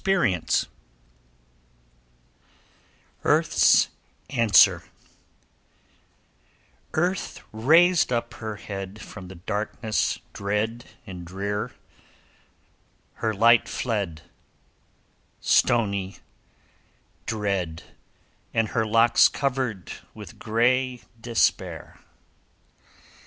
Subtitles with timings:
[3.23, 3.89] EARTH'S
[4.31, 4.83] ANSWER
[6.95, 11.73] Earth raised up her head From the darkness dread and drear,
[13.21, 14.23] Her light fled,
[15.39, 16.17] Stony,
[17.27, 17.83] dread,
[18.55, 21.99] And her locks covered with grey despair.